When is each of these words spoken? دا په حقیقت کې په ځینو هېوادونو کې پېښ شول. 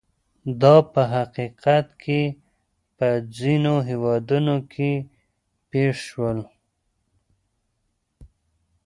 دا 0.61 0.75
په 0.93 1.01
حقیقت 1.15 1.87
کې 2.03 2.21
په 2.97 3.07
ځینو 3.37 3.75
هېوادونو 3.89 4.55
کې 4.73 4.91
پېښ 5.71 5.95
شول. 6.09 6.39